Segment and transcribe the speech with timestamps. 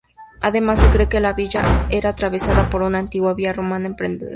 [0.39, 4.29] Además se cree que la villa era atravesada por una antigua vía romana empedrada.